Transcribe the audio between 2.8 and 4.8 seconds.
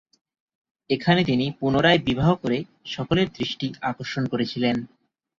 সকলের দৃষ্টি আকর্ষণ করেছিলেন।